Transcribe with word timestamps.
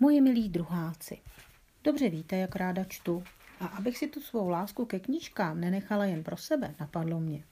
Moji 0.00 0.20
milí 0.20 0.48
druháci, 0.48 1.18
dobře 1.84 2.08
víte, 2.08 2.36
jak 2.36 2.56
ráda 2.56 2.84
čtu. 2.84 3.24
A 3.60 3.66
abych 3.66 3.98
si 3.98 4.06
tu 4.06 4.20
svou 4.20 4.48
lásku 4.48 4.84
ke 4.84 5.00
knížkám 5.00 5.60
nenechala 5.60 6.04
jen 6.04 6.24
pro 6.24 6.36
sebe, 6.36 6.74
napadlo 6.80 7.20
mě, 7.20 7.44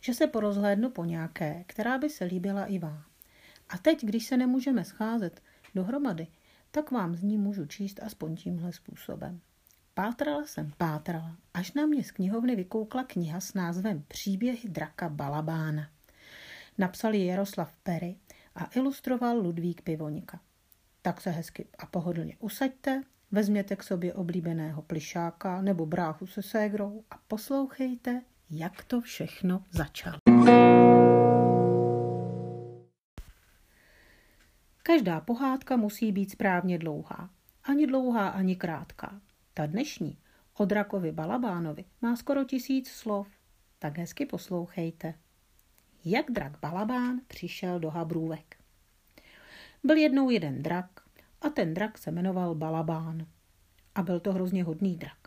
že 0.00 0.14
se 0.14 0.26
porozhlédnu 0.26 0.90
po 0.90 1.04
nějaké, 1.04 1.64
která 1.66 1.98
by 1.98 2.10
se 2.10 2.24
líbila 2.24 2.64
i 2.64 2.78
vám. 2.78 3.04
A 3.68 3.78
teď, 3.78 4.04
když 4.04 4.26
se 4.26 4.36
nemůžeme 4.36 4.84
scházet 4.84 5.42
dohromady, 5.74 6.26
tak 6.70 6.90
vám 6.90 7.14
z 7.14 7.22
ní 7.22 7.38
můžu 7.38 7.66
číst 7.66 8.00
aspoň 8.02 8.36
tímhle 8.36 8.72
způsobem. 8.72 9.40
Pátrala 9.94 10.46
jsem, 10.46 10.72
pátrala, 10.78 11.36
až 11.54 11.72
na 11.72 11.86
mě 11.86 12.04
z 12.04 12.10
knihovny 12.10 12.56
vykoukla 12.56 13.04
kniha 13.04 13.40
s 13.40 13.54
názvem 13.54 14.04
Příběhy 14.08 14.68
draka 14.68 15.08
Balabána. 15.08 15.88
Napsal 16.78 17.14
ji 17.14 17.26
Jaroslav 17.26 17.76
Perry 17.82 18.16
a 18.54 18.64
ilustroval 18.74 19.38
Ludvík 19.38 19.82
Pivonika. 19.82 20.40
Tak 21.06 21.20
se 21.20 21.30
hezky 21.30 21.68
a 21.78 21.86
pohodlně 21.86 22.36
usaďte, 22.40 23.02
vezměte 23.32 23.76
k 23.76 23.82
sobě 23.82 24.14
oblíbeného 24.14 24.82
plišáka 24.82 25.62
nebo 25.62 25.86
bráchu 25.86 26.26
se 26.26 26.42
ségrou 26.42 27.04
a 27.10 27.18
poslouchejte, 27.28 28.22
jak 28.50 28.84
to 28.84 29.00
všechno 29.00 29.64
začalo. 29.70 30.18
Každá 34.82 35.20
pohádka 35.20 35.76
musí 35.76 36.12
být 36.12 36.30
správně 36.30 36.78
dlouhá. 36.78 37.30
Ani 37.64 37.86
dlouhá, 37.86 38.28
ani 38.28 38.56
krátká. 38.56 39.20
Ta 39.54 39.66
dnešní 39.66 40.18
o 40.58 40.64
drakovi 40.64 41.12
Balabánovi 41.12 41.84
má 42.02 42.16
skoro 42.16 42.44
tisíc 42.44 42.88
slov. 42.88 43.28
Tak 43.78 43.98
hezky 43.98 44.26
poslouchejte. 44.26 45.14
Jak 46.04 46.30
drak 46.30 46.60
Balabán 46.60 47.20
přišel 47.26 47.80
do 47.80 47.90
Habrůvek. 47.90 48.55
Byl 49.86 49.96
jednou 49.96 50.30
jeden 50.30 50.62
drak 50.62 50.90
a 51.40 51.48
ten 51.48 51.74
drak 51.74 51.98
se 51.98 52.10
jmenoval 52.10 52.54
Balabán. 52.54 53.26
A 53.94 54.02
byl 54.02 54.20
to 54.20 54.32
hrozně 54.32 54.64
hodný 54.64 54.96
drak. 54.96 55.18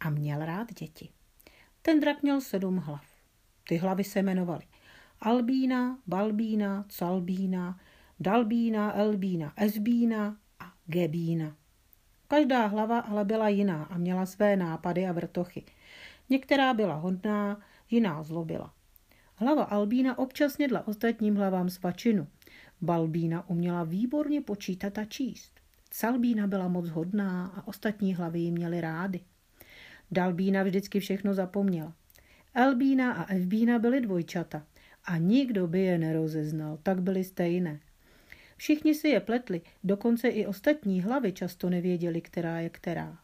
A 0.00 0.10
měl 0.10 0.44
rád 0.44 0.74
děti. 0.74 1.08
Ten 1.82 2.00
drak 2.00 2.22
měl 2.22 2.40
sedm 2.40 2.76
hlav. 2.76 3.04
Ty 3.68 3.76
hlavy 3.76 4.04
se 4.04 4.18
jmenovaly 4.18 4.64
Albína, 5.20 5.98
Balbína, 6.06 6.84
Calbína, 6.88 7.80
Dalbína, 8.20 8.96
Elbína, 8.96 9.52
Esbína 9.56 10.36
a 10.60 10.72
Gebína. 10.86 11.56
Každá 12.28 12.66
hlava 12.66 12.98
ale 12.98 13.24
byla 13.24 13.48
jiná 13.48 13.84
a 13.84 13.98
měla 13.98 14.26
své 14.26 14.56
nápady 14.56 15.06
a 15.06 15.12
vrtochy. 15.12 15.64
Některá 16.28 16.74
byla 16.74 16.94
hodná, 16.94 17.60
jiná 17.90 18.22
zlobila. 18.22 18.72
Hlava 19.34 19.64
Albína 19.64 20.18
občas 20.18 20.58
nedla 20.58 20.88
ostatním 20.88 21.36
hlavám 21.36 21.70
svačinu. 21.70 22.26
Balbína 22.80 23.48
uměla 23.48 23.84
výborně 23.84 24.40
počítat 24.40 24.98
a 24.98 25.04
číst. 25.04 25.52
Calbína 25.90 26.46
byla 26.46 26.68
moc 26.68 26.88
hodná 26.88 27.46
a 27.46 27.68
ostatní 27.68 28.14
hlavy 28.14 28.40
ji 28.40 28.50
měly 28.50 28.80
rády. 28.80 29.20
Dalbína 30.10 30.62
vždycky 30.62 31.00
všechno 31.00 31.34
zapomněla. 31.34 31.92
Elbína 32.54 33.12
a 33.12 33.24
Evbína 33.24 33.78
byly 33.78 34.00
dvojčata 34.00 34.66
a 35.04 35.16
nikdo 35.16 35.66
by 35.66 35.80
je 35.80 35.98
nerozeznal, 35.98 36.78
tak 36.82 37.02
byly 37.02 37.24
stejné. 37.24 37.80
Všichni 38.56 38.94
si 38.94 39.08
je 39.08 39.20
pletli, 39.20 39.60
dokonce 39.84 40.28
i 40.28 40.46
ostatní 40.46 41.02
hlavy 41.02 41.32
často 41.32 41.70
nevěděli, 41.70 42.20
která 42.20 42.60
je 42.60 42.70
která. 42.70 43.18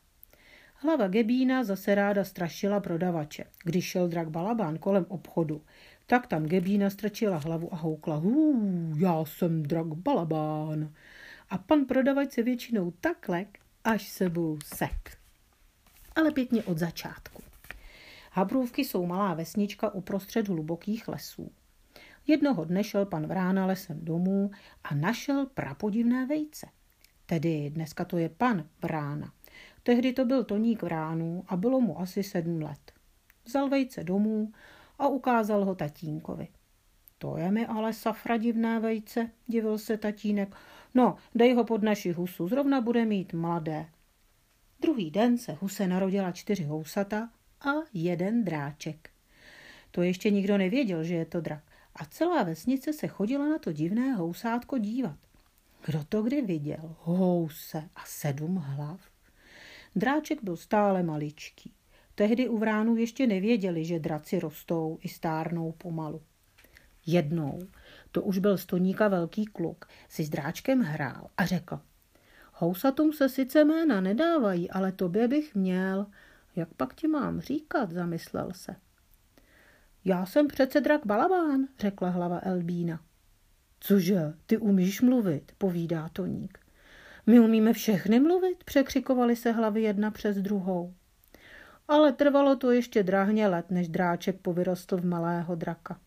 Hlava 0.74 1.08
Gebína 1.08 1.64
zase 1.64 1.94
ráda 1.94 2.24
strašila 2.24 2.80
prodavače. 2.80 3.44
Když 3.64 3.84
šel 3.84 4.08
drak 4.08 4.30
Balabán 4.30 4.78
kolem 4.78 5.06
obchodu, 5.08 5.62
tak 6.06 6.26
tam 6.26 6.46
Gebína 6.46 6.90
strčila 6.90 7.36
hlavu 7.36 7.74
a 7.74 7.76
houkla. 7.76 8.16
Hů, 8.16 8.92
já 8.98 9.24
jsem 9.24 9.62
drak 9.62 9.86
Balabán. 9.86 10.92
A 11.50 11.58
pan 11.58 11.84
prodavač 11.84 12.32
se 12.32 12.42
většinou 12.42 12.92
tak 13.00 13.28
lek, 13.28 13.58
až 13.84 14.08
sebou 14.08 14.58
sek. 14.64 15.18
Ale 16.16 16.30
pěkně 16.30 16.62
od 16.62 16.78
začátku. 16.78 17.42
Habrůvky 18.32 18.84
jsou 18.84 19.06
malá 19.06 19.34
vesnička 19.34 19.94
uprostřed 19.94 20.48
hlubokých 20.48 21.08
lesů. 21.08 21.50
Jednoho 22.26 22.64
dne 22.64 22.84
šel 22.84 23.06
pan 23.06 23.26
Vrána 23.26 23.66
lesem 23.66 24.04
domů 24.04 24.50
a 24.84 24.94
našel 24.94 25.46
prapodivné 25.46 26.26
vejce. 26.26 26.66
Tedy 27.26 27.70
dneska 27.70 28.04
to 28.04 28.18
je 28.18 28.28
pan 28.28 28.64
Vrána. 28.82 29.32
Tehdy 29.82 30.12
to 30.12 30.24
byl 30.24 30.44
Toník 30.44 30.82
Vránů 30.82 31.44
a 31.48 31.56
bylo 31.56 31.80
mu 31.80 32.00
asi 32.00 32.22
sedm 32.22 32.62
let. 32.62 32.92
Vzal 33.44 33.68
vejce 33.68 34.04
domů 34.04 34.52
a 34.98 35.08
ukázal 35.08 35.64
ho 35.64 35.74
tatínkovi. 35.74 36.48
To 37.18 37.36
je 37.36 37.50
mi 37.50 37.66
ale 37.66 37.92
safra 37.92 38.36
divné 38.36 38.80
vejce, 38.80 39.30
divil 39.46 39.78
se 39.78 39.96
tatínek. 39.96 40.56
No, 40.94 41.16
dej 41.34 41.54
ho 41.54 41.64
pod 41.64 41.82
naši 41.82 42.12
husu, 42.12 42.48
zrovna 42.48 42.80
bude 42.80 43.04
mít 43.04 43.32
mladé. 43.32 43.86
Druhý 44.80 45.10
den 45.10 45.38
se 45.38 45.52
huse 45.52 45.86
narodila 45.86 46.32
čtyři 46.32 46.64
housata 46.64 47.30
a 47.60 47.70
jeden 47.92 48.44
dráček. 48.44 49.10
To 49.90 50.02
ještě 50.02 50.30
nikdo 50.30 50.58
nevěděl, 50.58 51.04
že 51.04 51.14
je 51.14 51.24
to 51.24 51.40
drak 51.40 51.62
a 51.96 52.04
celá 52.04 52.42
vesnice 52.42 52.92
se 52.92 53.08
chodila 53.08 53.48
na 53.48 53.58
to 53.58 53.72
divné 53.72 54.14
housátko 54.14 54.78
dívat. 54.78 55.18
Kdo 55.86 56.04
to 56.04 56.22
kdy 56.22 56.42
viděl? 56.42 56.96
House 56.98 57.88
a 57.94 58.02
sedm 58.06 58.56
hlav. 58.56 59.00
Dráček 59.96 60.42
byl 60.42 60.56
stále 60.56 61.02
maličký. 61.02 61.72
Tehdy 62.14 62.48
u 62.48 62.58
vránů 62.58 62.96
ještě 62.96 63.26
nevěděli, 63.26 63.84
že 63.84 63.98
draci 63.98 64.40
rostou 64.40 64.98
i 65.00 65.08
stárnou 65.08 65.72
pomalu. 65.72 66.22
Jednou, 67.06 67.58
to 68.12 68.22
už 68.22 68.38
byl 68.38 68.58
stoníka 68.58 69.08
velký 69.08 69.44
kluk, 69.44 69.88
si 70.08 70.24
s 70.24 70.28
dráčkem 70.28 70.80
hrál 70.80 71.28
a 71.36 71.46
řekl. 71.46 71.80
Housatům 72.52 73.12
se 73.12 73.28
sice 73.28 73.64
jména 73.64 74.00
nedávají, 74.00 74.70
ale 74.70 74.92
tobě 74.92 75.28
bych 75.28 75.54
měl. 75.54 76.06
Jak 76.56 76.74
pak 76.74 76.94
ti 76.94 77.08
mám 77.08 77.40
říkat, 77.40 77.90
zamyslel 77.90 78.48
se. 78.52 78.76
Já 80.04 80.26
jsem 80.26 80.48
přece 80.48 80.80
drak 80.80 81.06
Balabán, 81.06 81.66
řekla 81.78 82.08
hlava 82.08 82.40
Elbína. 82.42 83.00
Cože, 83.80 84.34
ty 84.46 84.58
umíš 84.58 85.00
mluvit, 85.00 85.52
povídá 85.58 86.08
Toník. 86.08 86.58
My 87.26 87.40
umíme 87.40 87.72
všechny 87.72 88.20
mluvit, 88.20 88.64
překřikovali 88.64 89.36
se 89.36 89.52
hlavy 89.52 89.82
jedna 89.82 90.10
přes 90.10 90.36
druhou. 90.36 90.94
Ale 91.88 92.12
trvalo 92.12 92.56
to 92.56 92.70
ještě 92.70 93.02
drahně 93.02 93.48
let, 93.48 93.70
než 93.70 93.88
dráček 93.88 94.40
povyrostl 94.40 94.96
v 94.96 95.04
malého 95.04 95.54
draka. 95.54 95.98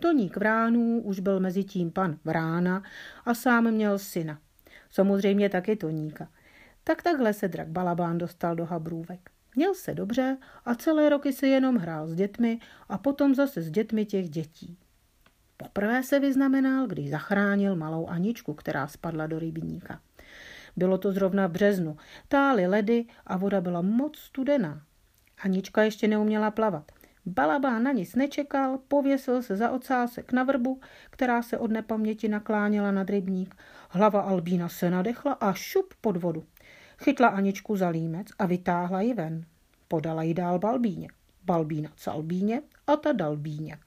Toník 0.00 0.36
Vránů 0.36 1.00
už 1.02 1.20
byl 1.20 1.40
mezi 1.40 1.64
tím 1.64 1.90
pan 1.90 2.18
Vrána 2.24 2.82
a 3.24 3.34
sám 3.34 3.70
měl 3.70 3.98
syna. 3.98 4.38
Samozřejmě 4.90 5.48
taky 5.48 5.76
Toníka. 5.76 6.28
Tak 6.84 7.02
takhle 7.02 7.32
se 7.32 7.48
drak 7.48 7.68
Balabán 7.68 8.18
dostal 8.18 8.56
do 8.56 8.64
Habrůvek. 8.64 9.30
Měl 9.56 9.74
se 9.74 9.94
dobře 9.94 10.36
a 10.64 10.74
celé 10.74 11.08
roky 11.08 11.32
se 11.32 11.46
jenom 11.46 11.76
hrál 11.76 12.06
s 12.06 12.14
dětmi 12.14 12.58
a 12.88 12.98
potom 12.98 13.34
zase 13.34 13.62
s 13.62 13.70
dětmi 13.70 14.04
těch 14.04 14.30
dětí. 14.30 14.78
Poprvé 15.56 16.02
se 16.02 16.20
vyznamenal, 16.20 16.86
když 16.86 17.10
zachránil 17.10 17.76
malou 17.76 18.06
Aničku, 18.06 18.54
která 18.54 18.88
spadla 18.88 19.26
do 19.26 19.38
rybníka. 19.38 20.00
Bylo 20.76 20.98
to 20.98 21.12
zrovna 21.12 21.46
v 21.46 21.50
březnu. 21.50 21.96
Tály 22.28 22.66
ledy 22.66 23.04
a 23.26 23.36
voda 23.36 23.60
byla 23.60 23.82
moc 23.82 24.18
studená. 24.18 24.82
Anička 25.44 25.82
ještě 25.82 26.08
neuměla 26.08 26.50
plavat. 26.50 26.92
Balabán 27.26 27.82
na 27.82 27.92
nic 27.92 28.14
nečekal, 28.14 28.78
pověsil 28.88 29.42
se 29.42 29.56
za 29.56 29.70
ocásek 29.70 30.32
na 30.32 30.44
vrbu, 30.44 30.80
která 31.10 31.42
se 31.42 31.58
od 31.58 31.70
nepaměti 31.70 32.28
nakláněla 32.28 32.90
nad 32.90 33.10
rybník. 33.10 33.54
Hlava 33.90 34.20
Albína 34.20 34.68
se 34.68 34.90
nadechla 34.90 35.32
a 35.32 35.52
šup 35.52 35.94
pod 36.00 36.16
vodu. 36.16 36.44
Chytla 36.98 37.28
Aničku 37.28 37.76
za 37.76 37.88
límec 37.88 38.26
a 38.38 38.46
vytáhla 38.46 39.00
ji 39.00 39.14
ven. 39.14 39.44
Podala 39.88 40.22
ji 40.22 40.34
dál 40.34 40.58
Balbíně. 40.58 41.08
Balbína 41.44 41.90
Calbíně 41.96 42.62
a 42.86 42.96
ta 42.96 43.12
Dalbíně. 43.12 43.78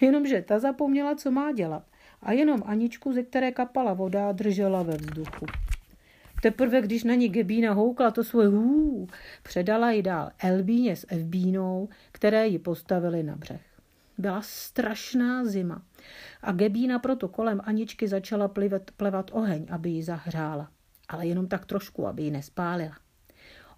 Jenomže 0.00 0.42
ta 0.42 0.58
zapomněla, 0.58 1.14
co 1.14 1.30
má 1.30 1.52
dělat 1.52 1.82
a 2.22 2.32
jenom 2.32 2.62
Aničku, 2.66 3.12
ze 3.12 3.22
které 3.22 3.52
kapala 3.52 3.92
voda, 3.92 4.32
držela 4.32 4.82
ve 4.82 4.96
vzduchu. 4.96 5.46
Teprve, 6.44 6.82
když 6.82 7.04
na 7.04 7.14
ní 7.14 7.28
Gebína 7.28 7.72
houkla 7.72 8.10
to 8.10 8.24
svoje 8.24 8.48
hů, 8.48 9.08
předala 9.42 9.90
ji 9.90 10.02
dál 10.02 10.30
Elbíně 10.38 10.96
s 10.96 11.06
Evbínou, 11.08 11.88
které 12.12 12.46
ji 12.46 12.58
postavili 12.58 13.22
na 13.22 13.36
břeh. 13.36 13.62
Byla 14.18 14.42
strašná 14.42 15.44
zima 15.44 15.82
a 16.42 16.52
Gebína 16.52 16.98
proto 16.98 17.28
kolem 17.28 17.60
Aničky 17.64 18.08
začala 18.08 18.48
plivet, 18.48 18.90
plevat 18.96 19.30
oheň, 19.34 19.66
aby 19.70 19.90
ji 19.90 20.02
zahřála 20.02 20.68
ale 21.08 21.26
jenom 21.26 21.48
tak 21.48 21.66
trošku, 21.66 22.06
aby 22.06 22.22
ji 22.22 22.30
nespálila. 22.30 22.96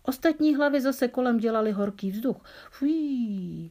Ostatní 0.03 0.57
hlavy 0.57 0.81
zase 0.81 1.09
kolem 1.09 1.39
dělali 1.39 1.73
horký 1.73 2.11
vzduch. 2.11 2.45
Fuj. 2.71 3.71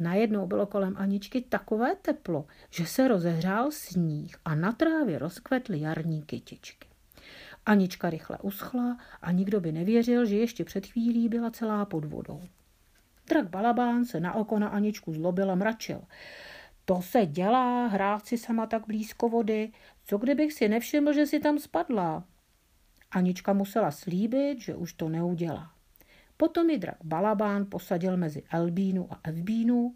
Najednou 0.00 0.46
bylo 0.46 0.66
kolem 0.66 0.94
Aničky 0.96 1.40
takové 1.40 1.94
teplo, 2.02 2.46
že 2.70 2.86
se 2.86 3.08
rozehřál 3.08 3.70
sníh 3.70 4.36
a 4.44 4.54
na 4.54 4.72
trávě 4.72 5.18
rozkvetly 5.18 5.80
jarní 5.80 6.22
kytičky. 6.22 6.93
Anička 7.66 8.10
rychle 8.10 8.38
uschla 8.42 8.98
a 9.22 9.32
nikdo 9.32 9.60
by 9.60 9.72
nevěřil, 9.72 10.26
že 10.26 10.36
ještě 10.36 10.64
před 10.64 10.86
chvílí 10.86 11.28
byla 11.28 11.50
celá 11.50 11.84
pod 11.84 12.04
vodou. 12.04 12.40
Drak 13.28 13.48
Balabán 13.50 14.04
se 14.04 14.20
na 14.20 14.34
oko 14.34 14.58
na 14.58 14.68
Aničku 14.68 15.12
zlobil 15.12 15.50
a 15.50 15.54
mračil. 15.54 16.00
To 16.84 17.02
se 17.02 17.26
dělá, 17.26 17.86
hrát 17.86 18.26
si 18.26 18.38
sama 18.38 18.66
tak 18.66 18.86
blízko 18.86 19.28
vody. 19.28 19.72
Co 20.04 20.18
kdybych 20.18 20.52
si 20.52 20.68
nevšiml, 20.68 21.12
že 21.12 21.26
si 21.26 21.40
tam 21.40 21.58
spadla? 21.58 22.24
Anička 23.10 23.52
musela 23.52 23.90
slíbit, 23.90 24.60
že 24.60 24.74
už 24.74 24.92
to 24.92 25.08
neudělá. 25.08 25.70
Potom 26.36 26.70
ji 26.70 26.78
drak 26.78 26.96
Balabán 27.04 27.66
posadil 27.66 28.16
mezi 28.16 28.42
Elbínu 28.50 29.12
a 29.12 29.20
Evbínu, 29.24 29.94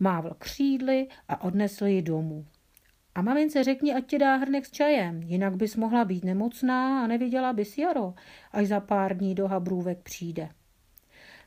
mávl 0.00 0.34
křídly 0.38 1.08
a 1.28 1.40
odnesl 1.40 1.86
ji 1.86 2.02
domů. 2.02 2.46
A 3.16 3.22
mamince 3.22 3.64
řekni, 3.64 3.94
ať 3.94 4.06
ti 4.06 4.18
dá 4.18 4.36
hrnek 4.36 4.66
s 4.66 4.70
čajem, 4.70 5.22
jinak 5.22 5.56
bys 5.56 5.76
mohla 5.76 6.04
být 6.04 6.24
nemocná 6.24 7.04
a 7.04 7.06
neviděla 7.06 7.52
bys 7.52 7.78
jaro, 7.78 8.14
až 8.52 8.66
za 8.66 8.80
pár 8.80 9.16
dní 9.16 9.34
do 9.34 9.48
Habrůvek 9.48 9.98
přijde. 10.02 10.48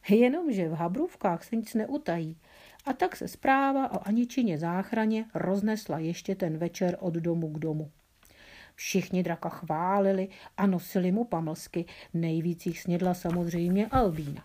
Jenomže 0.09 0.69
v 0.69 0.73
Habrůvkách 0.73 1.43
se 1.43 1.55
nic 1.55 1.73
neutají 1.73 2.37
a 2.85 2.93
tak 2.93 3.15
se 3.15 3.27
zpráva 3.27 3.91
o 3.91 4.07
Aničině 4.07 4.57
záchraně 4.57 5.25
roznesla 5.33 5.99
ještě 5.99 6.35
ten 6.35 6.57
večer 6.57 6.97
od 6.99 7.13
domu 7.13 7.49
k 7.49 7.59
domu. 7.59 7.91
Všichni 8.75 9.23
draka 9.23 9.49
chválili 9.49 10.27
a 10.57 10.67
nosili 10.67 11.11
mu 11.11 11.23
pamlsky, 11.23 11.85
nejvíc 12.13 12.65
jich 12.65 12.79
snědla 12.79 13.13
samozřejmě 13.13 13.87
Albína. 13.87 14.43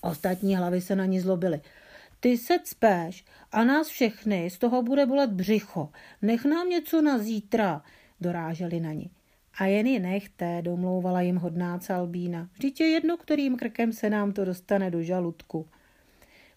Ostatní 0.00 0.56
hlavy 0.56 0.80
se 0.80 0.96
na 0.96 1.04
ní 1.04 1.20
zlobily. 1.20 1.60
Ty 2.20 2.38
se 2.38 2.58
cpéš 2.64 3.24
a 3.52 3.64
nás 3.64 3.88
všechny 3.88 4.50
z 4.50 4.58
toho 4.58 4.82
bude 4.82 5.06
bolet 5.06 5.30
břicho. 5.30 5.90
Nech 6.22 6.44
nám 6.44 6.68
něco 6.68 7.02
na 7.02 7.18
zítra, 7.18 7.82
doráželi 8.20 8.80
na 8.80 8.92
ní. 8.92 9.10
A 9.58 9.64
jen 9.66 9.86
ji 9.86 9.98
nechte, 9.98 10.62
domlouvala 10.62 11.20
jim 11.20 11.36
hodná 11.36 11.80
Albína. 11.94 12.48
Vždyť 12.52 12.80
je 12.80 12.86
jedno, 12.86 13.16
kterým 13.16 13.56
krkem 13.56 13.92
se 13.92 14.10
nám 14.10 14.32
to 14.32 14.44
dostane 14.44 14.90
do 14.90 15.02
žaludku. 15.02 15.68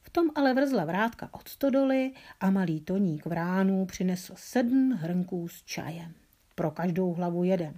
V 0.01 0.09
tom 0.09 0.29
ale 0.35 0.53
vrzla 0.53 0.85
vrátka 0.85 1.29
od 1.31 1.47
stodoly 1.47 2.11
a 2.39 2.49
malý 2.49 2.81
toník 2.81 3.25
vránů 3.25 3.85
přinesl 3.85 4.33
sedm 4.37 4.91
hrnků 4.91 5.47
s 5.47 5.63
čajem. 5.63 6.13
Pro 6.55 6.71
každou 6.71 7.13
hlavu 7.13 7.43
jeden. 7.43 7.73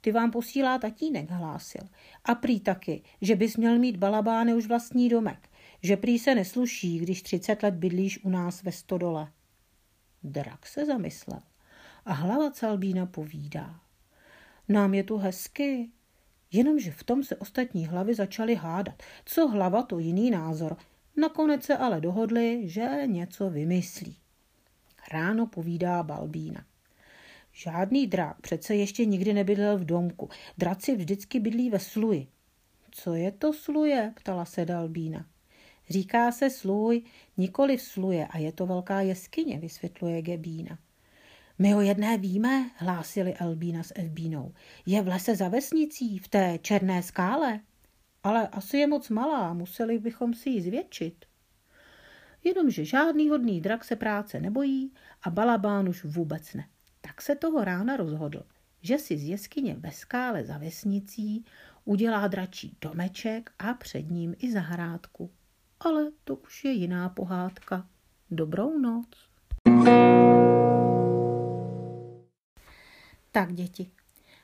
Ty 0.00 0.12
vám 0.12 0.30
posílá 0.30 0.78
tatínek, 0.78 1.30
hlásil. 1.30 1.82
A 2.24 2.34
prý 2.34 2.60
taky, 2.60 3.02
že 3.20 3.36
bys 3.36 3.56
měl 3.56 3.78
mít 3.78 3.96
balabány 3.96 4.54
už 4.54 4.66
vlastní 4.66 5.08
domek. 5.08 5.47
Že 5.82 5.96
prý 5.96 6.18
se 6.18 6.34
nesluší, 6.34 6.98
když 6.98 7.22
třicet 7.22 7.62
let 7.62 7.74
bydlíš 7.74 8.24
u 8.24 8.30
nás 8.30 8.62
ve 8.62 8.72
stodole. 8.72 9.32
Drak 10.22 10.66
se 10.66 10.86
zamyslel 10.86 11.40
a 12.04 12.12
hlava 12.12 12.50
Calbína 12.50 13.06
povídá. 13.06 13.80
Nám 14.68 14.94
je 14.94 15.02
tu 15.02 15.16
hezky, 15.16 15.90
jenomže 16.52 16.90
v 16.90 17.04
tom 17.04 17.24
se 17.24 17.36
ostatní 17.36 17.86
hlavy 17.86 18.14
začaly 18.14 18.54
hádat. 18.54 19.02
Co 19.24 19.48
hlava, 19.48 19.82
to 19.82 19.98
jiný 19.98 20.30
názor. 20.30 20.76
Nakonec 21.16 21.64
se 21.64 21.76
ale 21.76 22.00
dohodli, 22.00 22.62
že 22.68 23.02
něco 23.06 23.50
vymyslí. 23.50 24.16
Ráno 25.12 25.46
povídá 25.46 26.02
Balbína. 26.02 26.64
Žádný 27.52 28.06
drák 28.06 28.40
přece 28.40 28.74
ještě 28.74 29.04
nikdy 29.04 29.32
nebydlel 29.32 29.78
v 29.78 29.84
domku. 29.84 30.28
Draci 30.58 30.96
vždycky 30.96 31.40
bydlí 31.40 31.70
ve 31.70 31.78
sluji. 31.78 32.28
Co 32.90 33.14
je 33.14 33.32
to 33.32 33.52
sluje? 33.52 34.12
ptala 34.16 34.44
se 34.44 34.64
Dalbína. 34.64 35.26
Říká 35.90 36.32
se 36.32 36.50
sluj, 36.50 37.02
nikoli 37.36 37.76
v 37.76 37.82
sluje 37.82 38.26
a 38.26 38.38
je 38.38 38.52
to 38.52 38.66
velká 38.66 39.00
jeskyně, 39.00 39.58
vysvětluje 39.58 40.22
Gebína. 40.22 40.78
My 41.58 41.74
o 41.74 41.80
jedné 41.80 42.18
víme, 42.18 42.70
hlásili 42.76 43.34
Elbína 43.34 43.82
s 43.82 43.92
Evbínou. 43.96 44.54
Je 44.86 45.02
v 45.02 45.08
lese 45.08 45.36
za 45.36 45.48
vesnicí, 45.48 46.18
v 46.18 46.28
té 46.28 46.58
černé 46.62 47.02
skále. 47.02 47.60
Ale 48.22 48.48
asi 48.48 48.78
je 48.78 48.86
moc 48.86 49.08
malá, 49.08 49.54
museli 49.54 49.98
bychom 49.98 50.34
si 50.34 50.50
ji 50.50 50.62
zvětšit. 50.62 51.24
Jenomže 52.44 52.84
žádný 52.84 53.28
hodný 53.28 53.60
drak 53.60 53.84
se 53.84 53.96
práce 53.96 54.40
nebojí 54.40 54.92
a 55.22 55.30
Balabán 55.30 55.88
už 55.88 56.04
vůbec 56.04 56.54
ne. 56.54 56.68
Tak 57.00 57.22
se 57.22 57.34
toho 57.34 57.64
rána 57.64 57.96
rozhodl, 57.96 58.42
že 58.82 58.98
si 58.98 59.18
z 59.18 59.28
jeskyně 59.28 59.74
ve 59.74 59.90
skále 59.90 60.44
za 60.44 60.58
vesnicí 60.58 61.44
udělá 61.84 62.28
dračí 62.28 62.76
domeček 62.80 63.50
a 63.58 63.74
před 63.74 64.10
ním 64.10 64.34
i 64.38 64.52
zahrádku. 64.52 65.30
Ale 65.80 66.10
to 66.24 66.36
už 66.36 66.64
je 66.64 66.70
jiná 66.70 67.08
pohádka. 67.08 67.86
Dobrou 68.30 68.78
noc. 68.78 69.08
Tak, 73.32 73.52
děti, 73.52 73.90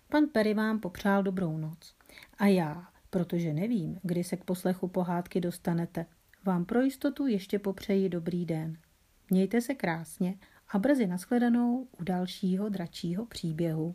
pan 0.09 0.27
Perry 0.33 0.55
vám 0.55 0.81
popřál 0.81 1.23
dobrou 1.23 1.59
noc. 1.59 1.95
A 2.39 2.47
já, 2.47 2.89
protože 3.11 3.53
nevím, 3.53 4.01
kdy 4.03 4.25
se 4.25 4.37
k 4.37 4.45
poslechu 4.45 4.89
pohádky 4.89 5.41
dostanete, 5.41 6.07
vám 6.45 6.65
pro 6.65 6.81
jistotu 6.81 7.27
ještě 7.27 7.59
popřeji 7.59 8.09
dobrý 8.09 8.47
den. 8.47 8.79
Mějte 9.31 9.61
se 9.61 9.75
krásně 9.75 10.39
a 10.69 10.79
brzy 10.79 11.07
nashledanou 11.07 11.89
u 12.01 12.05
dalšího 12.05 12.69
dračího 12.69 13.27
příběhu. 13.27 13.95